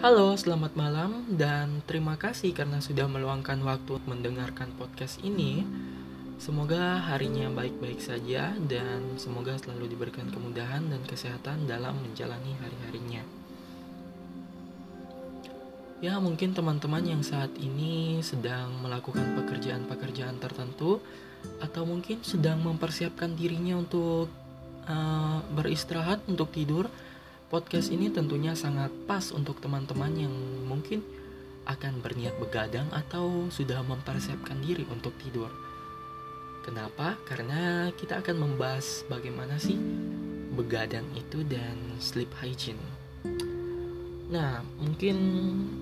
Halo, 0.00 0.32
selamat 0.32 0.80
malam 0.80 1.28
dan 1.28 1.84
terima 1.84 2.16
kasih 2.16 2.56
karena 2.56 2.80
sudah 2.80 3.04
meluangkan 3.04 3.60
waktu 3.60 4.00
mendengarkan 4.08 4.72
podcast 4.80 5.20
ini. 5.20 5.60
Semoga 6.40 7.04
harinya 7.04 7.52
baik-baik 7.52 8.00
saja 8.00 8.56
dan 8.64 9.20
semoga 9.20 9.60
selalu 9.60 9.92
diberikan 9.92 10.24
kemudahan 10.32 10.88
dan 10.88 11.04
kesehatan 11.04 11.68
dalam 11.68 12.00
menjalani 12.00 12.56
hari-harinya. 12.64 13.20
Ya, 16.00 16.16
mungkin 16.16 16.56
teman-teman 16.56 17.04
yang 17.04 17.20
saat 17.20 17.52
ini 17.60 18.24
sedang 18.24 18.80
melakukan 18.80 19.36
pekerjaan-pekerjaan 19.36 20.40
tertentu 20.40 21.04
atau 21.60 21.84
mungkin 21.84 22.24
sedang 22.24 22.64
mempersiapkan 22.64 23.36
dirinya 23.36 23.76
untuk 23.76 24.32
uh, 24.88 25.44
beristirahat 25.52 26.24
untuk 26.24 26.48
tidur 26.56 26.88
Podcast 27.50 27.90
ini 27.90 28.06
tentunya 28.14 28.54
sangat 28.54 28.94
pas 29.10 29.34
untuk 29.34 29.58
teman-teman 29.58 30.14
yang 30.14 30.30
mungkin 30.70 31.02
akan 31.66 31.98
berniat 31.98 32.38
begadang 32.38 32.86
atau 32.94 33.50
sudah 33.50 33.82
mempersiapkan 33.82 34.62
diri 34.62 34.86
untuk 34.86 35.10
tidur. 35.18 35.50
Kenapa? 36.62 37.18
Karena 37.26 37.90
kita 37.98 38.22
akan 38.22 38.38
membahas 38.38 39.02
bagaimana 39.10 39.58
sih 39.58 39.74
begadang 40.54 41.02
itu 41.18 41.42
dan 41.42 41.74
sleep 41.98 42.30
hygiene. 42.38 42.78
Nah, 44.30 44.62
mungkin 44.78 45.18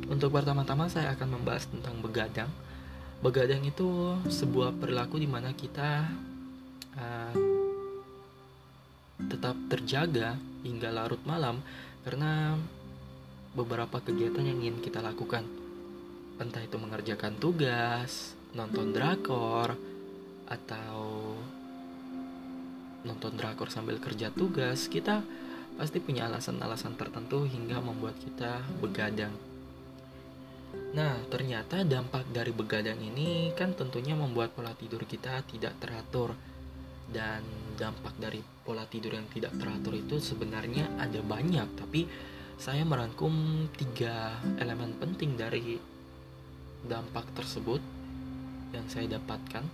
untuk 0.08 0.32
pertama-tama 0.32 0.88
saya 0.88 1.12
akan 1.12 1.36
membahas 1.36 1.68
tentang 1.68 2.00
begadang. 2.00 2.48
Begadang 3.20 3.60
itu 3.68 4.16
sebuah 4.24 4.72
perilaku 4.80 5.20
di 5.20 5.28
mana 5.28 5.52
kita 5.52 6.08
uh, 6.96 7.36
tetap 9.28 9.52
terjaga 9.68 10.47
hingga 10.66 10.90
larut 10.90 11.20
malam 11.28 11.62
karena 12.02 12.56
beberapa 13.54 13.98
kegiatan 13.98 14.44
yang 14.44 14.58
ingin 14.62 14.78
kita 14.82 15.02
lakukan. 15.02 15.44
Entah 16.38 16.62
itu 16.62 16.78
mengerjakan 16.78 17.34
tugas, 17.42 18.38
nonton 18.54 18.94
drakor, 18.94 19.74
atau 20.48 21.34
nonton 23.02 23.34
drakor 23.34 23.68
sambil 23.68 23.98
kerja 23.98 24.30
tugas, 24.30 24.86
kita 24.86 25.26
pasti 25.74 25.98
punya 26.02 26.26
alasan-alasan 26.30 26.94
tertentu 26.98 27.46
hingga 27.46 27.82
membuat 27.82 28.14
kita 28.18 28.62
begadang. 28.78 29.34
Nah, 30.94 31.20
ternyata 31.28 31.84
dampak 31.84 32.28
dari 32.32 32.50
begadang 32.50 32.98
ini 32.98 33.52
kan 33.52 33.76
tentunya 33.76 34.16
membuat 34.16 34.56
pola 34.56 34.72
tidur 34.72 35.04
kita 35.04 35.44
tidak 35.46 35.76
teratur 35.82 36.32
dan 37.08 37.40
dampak 37.78 38.12
dari 38.20 38.42
pola 38.66 38.84
tidur 38.84 39.16
yang 39.16 39.28
tidak 39.32 39.54
teratur 39.56 39.96
itu 39.96 40.20
sebenarnya 40.20 40.98
ada 41.00 41.22
banyak 41.24 41.68
tapi 41.78 42.04
saya 42.58 42.82
merangkum 42.82 43.64
tiga 43.78 44.34
elemen 44.58 44.98
penting 44.98 45.38
dari 45.38 45.78
dampak 46.82 47.30
tersebut 47.38 47.78
yang 48.74 48.86
saya 48.90 49.16
dapatkan. 49.16 49.64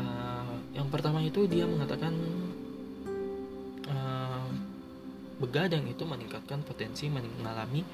Uh, 0.00 0.56
yang 0.74 0.88
pertama 0.90 1.22
itu 1.22 1.46
dia 1.46 1.68
mengatakan 1.68 2.16
uh, 3.86 4.48
begadang 5.38 5.86
itu 5.86 6.02
meningkatkan 6.02 6.64
potensi 6.66 7.06
mengalami 7.12 7.84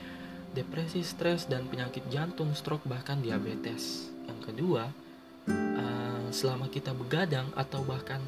depresi 0.50 1.02
stres 1.02 1.46
dan 1.46 1.66
penyakit 1.66 2.06
jantung 2.08 2.54
stroke 2.54 2.86
bahkan 2.86 3.18
diabetes. 3.18 4.14
Yang 4.30 4.40
kedua 4.50 4.88
uh, 5.50 6.26
selama 6.30 6.70
kita 6.70 6.94
begadang 6.94 7.50
atau 7.58 7.82
bahkan 7.82 8.22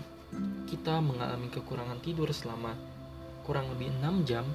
kita 0.69 1.05
mengalami 1.05 1.53
kekurangan 1.53 2.01
tidur 2.01 2.33
selama 2.33 2.73
kurang 3.45 3.69
lebih 3.77 3.93
6 4.01 4.29
jam 4.29 4.47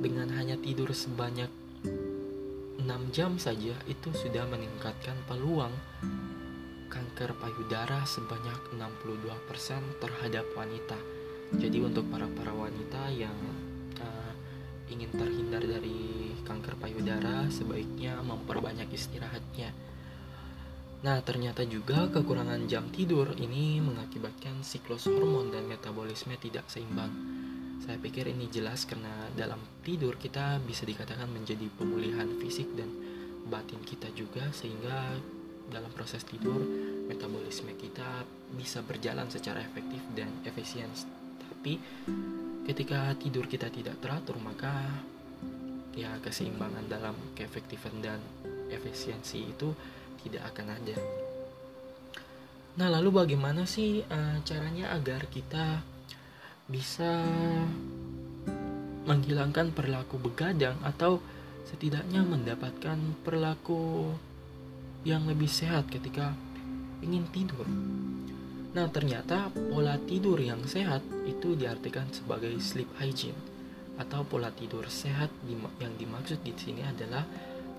dengan 0.00 0.30
hanya 0.38 0.56
tidur 0.56 0.94
sebanyak 0.94 1.50
6 1.84 2.86
jam 3.10 3.34
saja 3.36 3.74
itu 3.90 4.08
sudah 4.14 4.46
meningkatkan 4.46 5.18
peluang 5.26 5.74
kanker 6.86 7.34
payudara 7.36 8.06
sebanyak 8.06 8.78
62% 8.78 10.00
terhadap 10.00 10.46
wanita. 10.54 10.96
Jadi 11.58 11.82
untuk 11.82 12.06
para-para 12.08 12.54
wanita 12.54 13.10
yang 13.10 13.34
uh, 14.00 14.32
ingin 14.88 15.10
terhindar 15.12 15.60
dari 15.66 16.30
kanker 16.46 16.78
payudara 16.78 17.50
sebaiknya 17.50 18.22
memperbanyak 18.22 18.86
istirahatnya 18.94 19.74
Nah, 21.04 21.20
ternyata 21.20 21.66
juga 21.68 22.08
kekurangan 22.08 22.64
jam 22.64 22.88
tidur 22.88 23.36
ini 23.36 23.84
mengakibatkan 23.84 24.64
siklus 24.64 25.04
hormon 25.04 25.52
dan 25.52 25.68
metabolisme 25.68 26.32
tidak 26.40 26.64
seimbang. 26.72 27.12
Saya 27.84 28.00
pikir 28.00 28.32
ini 28.32 28.48
jelas 28.48 28.88
karena 28.88 29.28
dalam 29.36 29.60
tidur 29.84 30.16
kita 30.16 30.56
bisa 30.64 30.88
dikatakan 30.88 31.28
menjadi 31.28 31.68
pemulihan 31.76 32.26
fisik 32.40 32.72
dan 32.72 32.88
batin 33.46 33.78
kita 33.84 34.08
juga 34.16 34.48
sehingga 34.50 35.12
dalam 35.68 35.90
proses 35.92 36.22
tidur 36.24 36.58
metabolisme 37.06 37.74
kita 37.76 38.24
bisa 38.54 38.82
berjalan 38.82 39.28
secara 39.28 39.60
efektif 39.60 40.00
dan 40.16 40.30
efisien. 40.48 40.88
Tapi 41.38 41.78
ketika 42.66 43.14
tidur 43.20 43.46
kita 43.46 43.70
tidak 43.70 44.00
teratur 44.02 44.40
maka 44.42 44.72
ya 45.94 46.10
keseimbangan 46.24 46.90
dalam 46.90 47.14
keefektifan 47.38 48.02
dan 48.02 48.18
efisiensi 48.70 49.46
itu 49.46 49.70
tidak 50.22 50.52
akan 50.54 50.76
ada. 50.76 50.96
Nah, 52.76 52.92
lalu 52.92 53.08
bagaimana 53.24 53.64
sih 53.64 54.04
uh, 54.04 54.36
caranya 54.44 54.92
agar 54.92 55.24
kita 55.32 55.80
bisa 56.68 57.24
menghilangkan 59.06 59.70
perilaku 59.70 60.18
begadang 60.20 60.76
atau 60.82 61.22
setidaknya 61.64 62.26
mendapatkan 62.26 62.98
perilaku 63.22 64.12
yang 65.06 65.24
lebih 65.24 65.48
sehat 65.48 65.88
ketika 65.88 66.34
ingin 67.00 67.24
tidur. 67.32 67.64
Nah, 68.76 68.92
ternyata 68.92 69.48
pola 69.72 69.96
tidur 69.96 70.36
yang 70.36 70.60
sehat 70.68 71.00
itu 71.24 71.56
diartikan 71.56 72.12
sebagai 72.12 72.52
sleep 72.60 72.92
hygiene 73.00 73.38
atau 73.96 74.20
pola 74.28 74.52
tidur 74.52 74.84
sehat 74.92 75.32
yang 75.80 75.96
dimaksud 75.96 76.44
di 76.44 76.52
sini 76.52 76.84
adalah 76.84 77.24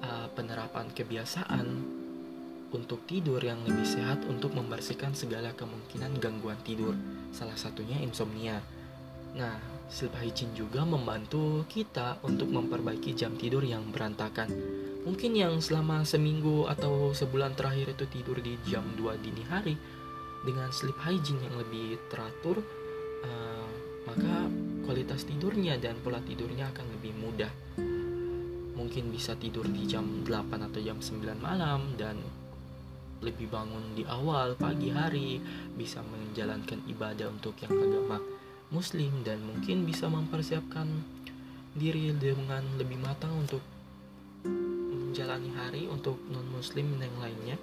uh, 0.01 0.25
penerapan 0.33 0.89
kebiasaan 0.89 1.65
untuk 2.75 3.07
tidur 3.07 3.39
yang 3.39 3.63
lebih 3.63 3.87
sehat 3.87 4.27
untuk 4.27 4.51
membersihkan 4.51 5.15
segala 5.15 5.55
kemungkinan 5.55 6.19
gangguan 6.19 6.59
tidur, 6.67 6.91
salah 7.31 7.55
satunya 7.55 7.95
insomnia. 8.03 8.59
Nah, 9.37 9.55
sleep 9.87 10.11
hygiene 10.19 10.51
juga 10.51 10.83
membantu 10.83 11.63
kita 11.71 12.19
untuk 12.27 12.51
memperbaiki 12.51 13.15
jam 13.15 13.39
tidur 13.39 13.63
yang 13.63 13.87
berantakan. 13.93 14.51
Mungkin 15.07 15.39
yang 15.39 15.55
selama 15.63 16.03
seminggu 16.03 16.67
atau 16.67 17.15
sebulan 17.15 17.55
terakhir 17.55 17.95
itu 17.95 18.05
tidur 18.11 18.43
di 18.43 18.59
jam 18.67 18.83
2 18.99 19.23
dini 19.23 19.43
hari, 19.47 19.75
dengan 20.43 20.67
sleep 20.75 20.99
hygiene 20.99 21.39
yang 21.39 21.55
lebih 21.55 21.95
teratur, 22.11 22.59
uh, 23.23 23.67
maka 24.03 24.47
kualitas 24.83 25.23
tidurnya 25.23 25.79
dan 25.79 25.95
pola 26.03 26.19
tidurnya 26.19 26.67
akan 26.75 26.85
lebih 26.99 27.13
mudah. 27.19 27.51
Mungkin 28.75 29.09
bisa 29.09 29.35
tidur 29.39 29.67
di 29.67 29.87
jam 29.87 30.23
8 30.27 30.67
atau 30.67 30.79
jam 30.83 30.99
9 30.99 31.39
malam 31.39 31.95
dan 31.95 32.19
lebih 33.21 33.49
bangun 33.49 33.97
di 33.97 34.05
awal 34.05 34.53
pagi 34.53 34.93
hari, 34.93 35.41
bisa 35.73 36.01
menjalankan 36.05 36.85
ibadah 36.85 37.29
untuk 37.33 37.57
yang 37.63 37.73
agama 37.73 38.21
muslim 38.69 39.23
dan 39.23 39.39
mungkin 39.41 39.87
bisa 39.87 40.11
mempersiapkan 40.11 40.87
diri 41.77 42.11
dengan 42.17 42.65
lebih 42.75 42.99
matang 42.99 43.31
untuk 43.37 43.63
menjalani 44.43 45.51
hari 45.55 45.83
untuk 45.87 46.19
non 46.29 46.45
muslim 46.51 46.97
yang 46.99 47.17
lainnya. 47.21 47.57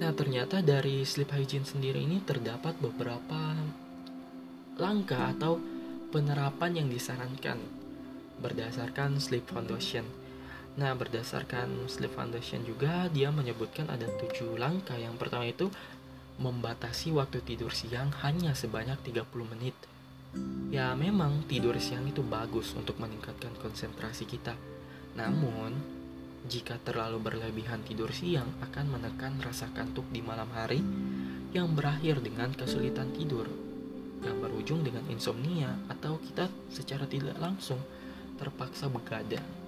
Nah, 0.00 0.10
ternyata 0.12 0.60
dari 0.60 1.06
sleep 1.06 1.30
hygiene 1.30 1.64
sendiri 1.64 2.02
ini 2.02 2.20
terdapat 2.20 2.76
beberapa 2.82 3.54
langkah 4.76 5.30
atau 5.30 5.56
penerapan 6.10 6.82
yang 6.84 6.88
disarankan 6.90 7.62
berdasarkan 8.42 9.22
sleep 9.22 9.46
foundation 9.46 10.02
Nah, 10.74 10.90
berdasarkan 10.98 11.86
Sleep 11.86 12.10
Foundation 12.18 12.66
juga 12.66 13.06
dia 13.06 13.30
menyebutkan 13.30 13.86
ada 13.86 14.10
tujuh 14.18 14.58
langkah. 14.58 14.98
Yang 14.98 15.14
pertama 15.22 15.46
itu 15.46 15.70
membatasi 16.42 17.14
waktu 17.14 17.46
tidur 17.46 17.70
siang 17.70 18.10
hanya 18.26 18.58
sebanyak 18.58 18.98
30 19.06 19.22
menit. 19.54 19.76
Ya, 20.74 20.90
memang 20.98 21.46
tidur 21.46 21.78
siang 21.78 22.10
itu 22.10 22.26
bagus 22.26 22.74
untuk 22.74 22.98
meningkatkan 22.98 23.54
konsentrasi 23.62 24.26
kita. 24.26 24.58
Namun, 25.14 25.78
jika 26.50 26.74
terlalu 26.82 27.22
berlebihan 27.22 27.86
tidur 27.86 28.10
siang 28.10 28.50
akan 28.58 28.98
menekan 28.98 29.38
rasa 29.46 29.70
kantuk 29.70 30.10
di 30.10 30.26
malam 30.26 30.50
hari 30.50 30.82
yang 31.54 31.70
berakhir 31.70 32.18
dengan 32.18 32.50
kesulitan 32.50 33.14
tidur 33.14 33.46
yang 34.26 34.42
berujung 34.42 34.82
dengan 34.82 35.06
insomnia 35.06 35.70
atau 35.86 36.18
kita 36.18 36.50
secara 36.74 37.06
tidak 37.06 37.38
langsung 37.38 37.78
terpaksa 38.42 38.90
begadang. 38.90 39.63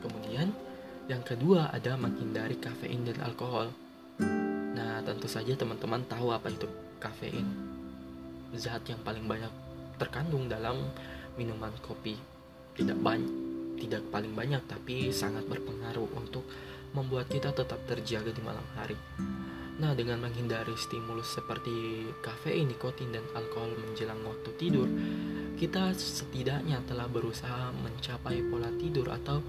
Kemudian 0.00 0.52
yang 1.06 1.22
kedua 1.22 1.70
ada 1.70 1.94
menghindari 1.94 2.58
kafein 2.58 3.06
dan 3.06 3.18
alkohol. 3.22 3.70
Nah, 4.76 5.00
tentu 5.06 5.30
saja 5.30 5.54
teman-teman 5.54 6.02
tahu 6.10 6.34
apa 6.34 6.50
itu 6.50 6.66
kafein. 6.98 7.46
Zat 8.56 8.84
yang 8.88 9.00
paling 9.06 9.24
banyak 9.24 9.52
terkandung 9.96 10.50
dalam 10.50 10.80
minuman 11.38 11.72
kopi. 11.80 12.16
Tidak 12.76 12.98
banyak 13.00 13.46
tidak 13.76 14.08
paling 14.08 14.32
banyak 14.32 14.64
tapi 14.64 15.12
sangat 15.12 15.44
berpengaruh 15.44 16.08
untuk 16.16 16.48
membuat 16.96 17.28
kita 17.28 17.52
tetap 17.52 17.76
terjaga 17.84 18.32
di 18.32 18.40
malam 18.40 18.64
hari. 18.72 18.96
Nah, 19.76 19.92
dengan 19.92 20.24
menghindari 20.24 20.72
stimulus 20.80 21.36
seperti 21.36 22.08
kafein, 22.24 22.72
nikotin, 22.72 23.12
dan 23.12 23.20
alkohol 23.36 23.76
menjelang 23.76 24.16
waktu 24.24 24.50
tidur, 24.56 24.88
kita 25.60 25.92
setidaknya 25.92 26.80
telah 26.88 27.04
berusaha 27.04 27.76
mencapai 27.84 28.40
pola 28.48 28.72
tidur 28.80 29.12
atau 29.12 29.44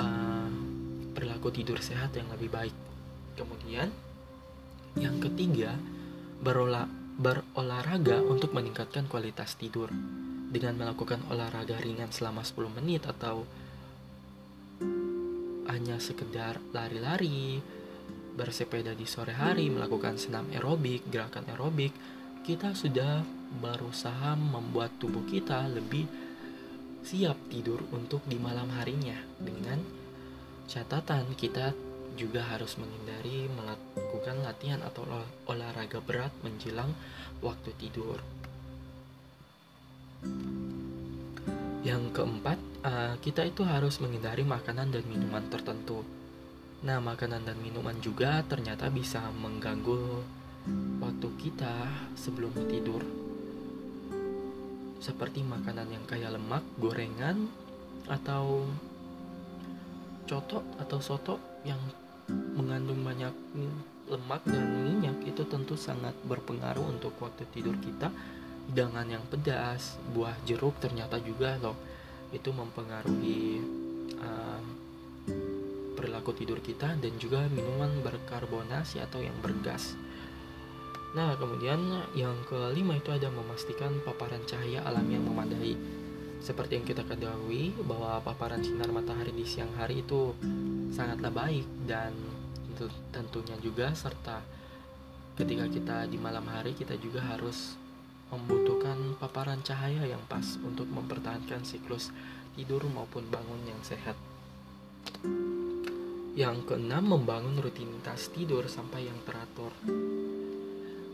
uh, 0.00 1.52
tidur 1.52 1.82
sehat 1.82 2.14
yang 2.16 2.30
lebih 2.32 2.48
baik. 2.48 2.76
Kemudian, 3.34 3.90
yang 4.96 5.18
ketiga, 5.18 5.74
berolah, 6.40 6.86
berolahraga 7.18 8.22
untuk 8.24 8.54
meningkatkan 8.56 9.10
kualitas 9.10 9.58
tidur. 9.58 9.90
Dengan 10.50 10.74
melakukan 10.74 11.22
olahraga 11.30 11.78
ringan 11.78 12.10
selama 12.10 12.42
10 12.42 12.76
menit 12.80 13.06
atau 13.06 13.46
hanya 15.70 16.02
sekedar 16.02 16.58
lari-lari, 16.74 17.62
bersepeda 18.34 18.96
di 18.98 19.06
sore 19.06 19.36
hari, 19.36 19.70
melakukan 19.70 20.18
senam 20.18 20.50
aerobik, 20.50 21.06
gerakan 21.06 21.46
aerobik, 21.54 21.94
kita 22.42 22.74
sudah 22.74 23.22
berusaha 23.62 24.34
membuat 24.34 24.98
tubuh 24.98 25.22
kita 25.28 25.70
lebih 25.70 26.29
siap 27.00 27.36
tidur 27.48 27.80
untuk 27.90 28.20
di 28.28 28.36
malam 28.36 28.68
harinya 28.76 29.16
dengan 29.40 29.80
catatan 30.68 31.32
kita 31.34 31.72
juga 32.14 32.44
harus 32.44 32.76
menghindari 32.76 33.48
melakukan 33.48 34.44
latihan 34.44 34.84
atau 34.84 35.08
olahraga 35.48 36.04
berat 36.04 36.30
menjelang 36.44 36.92
waktu 37.40 37.72
tidur. 37.80 38.20
Yang 41.80 42.12
keempat, 42.12 42.58
uh, 42.84 43.16
kita 43.24 43.48
itu 43.48 43.64
harus 43.64 44.04
menghindari 44.04 44.44
makanan 44.44 44.92
dan 44.92 45.04
minuman 45.08 45.48
tertentu. 45.48 46.04
Nah, 46.84 47.00
makanan 47.00 47.48
dan 47.48 47.56
minuman 47.64 47.96
juga 48.04 48.44
ternyata 48.44 48.92
bisa 48.92 49.24
mengganggu 49.32 50.20
waktu 51.00 51.28
kita 51.40 51.88
sebelum 52.20 52.52
tidur. 52.68 53.00
Seperti 55.00 55.40
makanan 55.40 55.88
yang 55.88 56.04
kaya 56.04 56.28
lemak, 56.28 56.62
gorengan, 56.76 57.48
atau 58.06 58.68
cotok 60.26 60.62
atau 60.78 60.98
soto 61.02 61.36
yang 61.66 61.78
mengandung 62.54 63.02
banyak 63.02 63.34
lemak 64.10 64.42
dan 64.46 64.62
minyak 64.62 65.18
itu 65.26 65.42
tentu 65.46 65.74
sangat 65.74 66.14
berpengaruh 66.26 66.86
untuk 66.86 67.14
waktu 67.18 67.46
tidur 67.50 67.74
kita 67.78 68.10
hidangan 68.70 69.06
yang 69.10 69.24
pedas 69.26 69.98
buah 70.14 70.34
jeruk 70.46 70.78
ternyata 70.78 71.18
juga 71.18 71.58
loh 71.58 71.74
itu 72.30 72.54
mempengaruhi 72.54 73.58
uh, 74.22 74.62
perilaku 75.98 76.30
tidur 76.38 76.62
kita 76.62 76.94
dan 76.98 77.12
juga 77.18 77.50
minuman 77.50 77.90
berkarbonasi 78.06 79.02
atau 79.02 79.18
yang 79.18 79.34
bergas 79.42 79.98
nah 81.10 81.34
kemudian 81.34 82.06
yang 82.14 82.38
kelima 82.46 82.94
itu 82.94 83.10
ada 83.10 83.26
memastikan 83.34 83.98
paparan 84.06 84.42
cahaya 84.46 84.86
alam 84.86 85.06
yang 85.10 85.26
memadai 85.26 85.74
seperti 86.40 86.80
yang 86.80 86.86
kita 86.86 87.02
ketahui 87.04 87.74
bahwa 87.84 88.22
paparan 88.24 88.62
sinar 88.64 88.88
matahari 88.88 89.34
di 89.34 89.44
siang 89.44 89.70
hari 89.76 90.00
itu 90.06 90.32
sangatlah 90.94 91.30
baik 91.34 91.66
dan 91.84 92.14
tentunya 93.12 93.60
juga 93.60 93.92
serta 93.92 94.40
ketika 95.36 95.68
kita 95.68 95.96
di 96.08 96.16
malam 96.16 96.48
hari 96.48 96.72
kita 96.72 96.96
juga 96.96 97.20
harus 97.20 97.76
membutuhkan 98.30 99.18
paparan 99.18 99.58
cahaya 99.60 100.06
yang 100.06 100.22
pas 100.30 100.56
untuk 100.62 100.86
mempertahankan 100.86 101.66
siklus 101.66 102.14
tidur 102.54 102.86
maupun 102.92 103.26
bangun 103.26 103.62
yang 103.66 103.80
sehat. 103.82 104.14
Yang 106.38 106.62
keenam, 106.70 107.10
membangun 107.10 107.58
rutinitas 107.58 108.30
tidur 108.30 108.70
sampai 108.70 109.10
yang 109.10 109.18
teratur. 109.26 109.74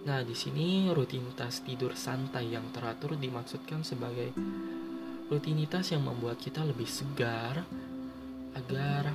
Nah, 0.07 0.23
di 0.23 0.39
sini 0.39 0.87
rutinitas 0.95 1.67
tidur 1.67 1.99
santai 1.99 2.55
yang 2.55 2.71
teratur 2.71 3.19
dimaksudkan 3.19 3.83
sebagai 3.83 4.31
rutinitas 5.27 5.91
yang 5.91 6.07
membuat 6.07 6.39
kita 6.39 6.63
lebih 6.63 6.87
segar 6.87 7.67
agar 8.55 9.11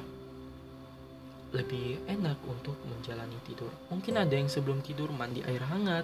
lebih 1.55 2.03
enak 2.11 2.35
untuk 2.43 2.75
menjalani 2.91 3.39
tidur. 3.47 3.71
Mungkin 3.87 4.19
ada 4.19 4.35
yang 4.35 4.51
sebelum 4.51 4.83
tidur 4.83 5.15
mandi 5.15 5.39
air 5.47 5.63
hangat, 5.63 6.03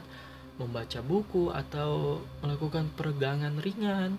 membaca 0.56 1.04
buku 1.04 1.52
atau 1.52 2.24
melakukan 2.40 2.88
peregangan 2.96 3.60
ringan. 3.60 4.16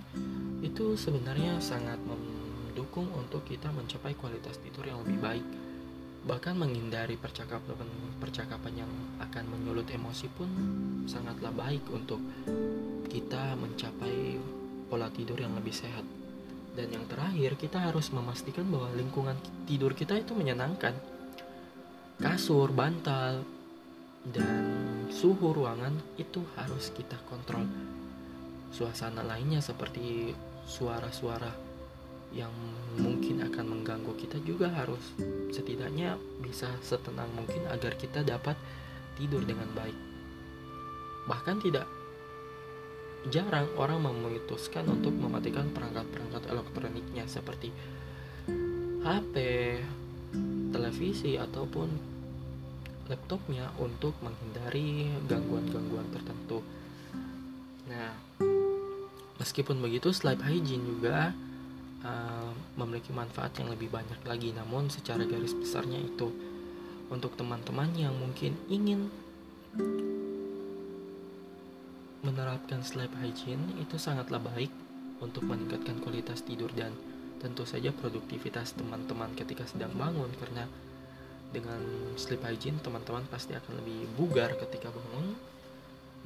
Itu 0.60 1.00
sebenarnya 1.00 1.64
sangat 1.64 1.96
mendukung 2.04 3.08
untuk 3.16 3.40
kita 3.48 3.72
mencapai 3.72 4.12
kualitas 4.20 4.60
tidur 4.60 4.84
yang 4.84 5.00
lebih 5.00 5.16
baik. 5.16 5.46
Bahkan 6.28 6.60
menghindari 6.60 7.16
percakapan 7.16 7.88
percakapan 8.20 8.84
yang 8.84 8.92
akan 9.24 9.44
menyulut 9.48 9.88
emosi 9.88 10.28
pun 10.36 10.50
sangatlah 11.08 11.48
baik 11.56 11.88
untuk 11.88 12.20
kita 13.08 13.56
mencapai 13.56 14.36
pola 14.92 15.08
tidur 15.08 15.40
yang 15.40 15.56
lebih 15.56 15.72
sehat. 15.72 16.04
Dan 16.76 16.92
yang 16.92 17.08
terakhir, 17.08 17.56
kita 17.56 17.80
harus 17.80 18.12
memastikan 18.12 18.68
bahwa 18.68 18.92
lingkungan 18.92 19.34
tidur 19.64 19.96
kita 19.96 20.20
itu 20.20 20.36
menyenangkan 20.36 20.94
kasur, 22.20 22.70
bantal, 22.70 23.42
dan 24.28 24.62
suhu 25.08 25.56
ruangan 25.56 25.96
itu 26.20 26.44
harus 26.54 26.92
kita 26.92 27.16
kontrol. 27.26 27.64
Suasana 28.68 29.24
lainnya 29.24 29.64
seperti 29.64 30.36
suara-suara 30.68 31.67
yang 32.32 32.52
mungkin 32.98 33.40
akan 33.40 33.64
mengganggu 33.78 34.12
kita 34.20 34.38
juga 34.44 34.68
harus 34.68 35.00
setidaknya 35.54 36.20
bisa 36.44 36.68
setenang 36.84 37.30
mungkin 37.32 37.64
agar 37.72 37.96
kita 37.96 38.20
dapat 38.20 38.56
tidur 39.16 39.42
dengan 39.44 39.68
baik. 39.72 39.96
Bahkan 41.28 41.56
tidak 41.64 41.86
jarang 43.28 43.68
orang 43.76 44.00
memutuskan 44.04 44.86
untuk 44.88 45.12
mematikan 45.12 45.68
perangkat-perangkat 45.74 46.48
elektroniknya 46.48 47.24
seperti 47.26 47.74
HP, 49.02 49.34
televisi 50.70 51.34
ataupun 51.36 51.88
laptopnya 53.08 53.72
untuk 53.80 54.14
menghindari 54.20 55.08
gangguan-gangguan 55.26 56.08
tertentu. 56.12 56.60
Nah, 57.88 58.12
meskipun 59.40 59.80
begitu, 59.80 60.12
sleep 60.12 60.44
hygiene 60.44 60.84
juga 60.84 61.32
uh, 62.04 62.52
memiliki 62.78 63.10
manfaat 63.14 63.56
yang 63.58 63.72
lebih 63.72 63.90
banyak 63.90 64.20
lagi. 64.26 64.50
Namun, 64.54 64.92
secara 64.92 65.24
garis 65.24 65.54
besarnya 65.54 65.98
itu 65.98 66.30
untuk 67.08 67.34
teman-teman 67.34 67.88
yang 67.96 68.12
mungkin 68.16 68.54
ingin 68.68 69.08
menerapkan 72.20 72.82
sleep 72.84 73.14
hygiene 73.22 73.62
itu 73.80 73.96
sangatlah 73.96 74.42
baik 74.42 74.70
untuk 75.22 75.46
meningkatkan 75.46 76.02
kualitas 76.02 76.44
tidur 76.44 76.68
dan 76.74 76.92
tentu 77.38 77.62
saja 77.62 77.94
produktivitas 77.94 78.74
teman-teman 78.74 79.30
ketika 79.38 79.62
sedang 79.64 79.94
bangun 79.94 80.28
karena 80.42 80.66
dengan 81.54 81.80
sleep 82.18 82.42
hygiene 82.44 82.82
teman-teman 82.82 83.24
pasti 83.30 83.56
akan 83.56 83.80
lebih 83.80 84.04
bugar 84.18 84.52
ketika 84.58 84.92
bangun 84.92 85.38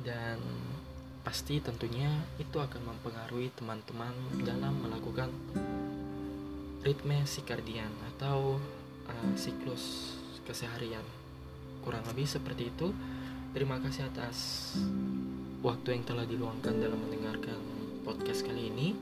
dan 0.02 0.41
pasti 1.23 1.62
tentunya 1.62 2.11
itu 2.43 2.59
akan 2.59 2.83
mempengaruhi 2.83 3.55
teman-teman 3.55 4.11
dalam 4.43 4.75
melakukan 4.83 5.31
ritme 6.83 7.23
sikardian 7.23 7.91
atau 8.14 8.59
uh, 9.07 9.33
siklus 9.38 10.19
keseharian. 10.43 11.07
Kurang 11.87 12.02
lebih 12.11 12.26
seperti 12.26 12.75
itu. 12.75 12.91
Terima 13.55 13.79
kasih 13.79 14.11
atas 14.11 14.71
waktu 15.62 15.95
yang 15.95 16.02
telah 16.02 16.26
diluangkan 16.26 16.75
dalam 16.83 16.99
mendengarkan 16.99 17.59
podcast 18.02 18.43
kali 18.43 18.71
ini. 18.71 18.99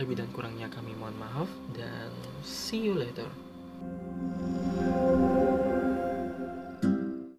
Lebih 0.00 0.14
dan 0.24 0.30
kurangnya 0.30 0.70
kami 0.72 0.94
mohon 0.96 1.16
maaf 1.20 1.50
dan 1.76 2.08
see 2.46 2.80
you 2.80 2.96
later. 2.96 3.28